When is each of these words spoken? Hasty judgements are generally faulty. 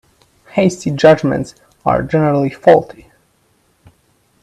Hasty 0.53 0.89
judgements 0.89 1.53
are 1.85 2.01
generally 2.01 2.49
faulty. 2.49 3.11